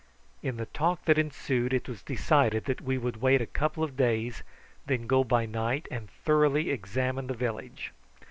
In 0.41 0.57
the 0.57 0.65
talk 0.65 1.05
that 1.05 1.19
ensued 1.19 1.73
it 1.75 1.87
was 1.87 2.01
decided 2.01 2.65
that 2.65 2.81
we 2.81 2.97
would 2.97 3.21
wait 3.21 3.39
a 3.39 3.45
couple 3.45 3.83
of 3.83 3.95
days, 3.95 4.39
and 4.87 4.99
then 5.01 5.05
go 5.05 5.23
by 5.23 5.45
night 5.45 5.87
and 5.91 6.09
thoroughly 6.25 6.71
examine 6.71 7.27
the 7.27 7.35
village. 7.35 7.91